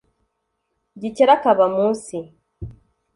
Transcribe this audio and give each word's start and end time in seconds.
gikeli 0.99 1.31
akaba 1.35 1.65
mu 1.73 1.85
nsi. 1.91 2.19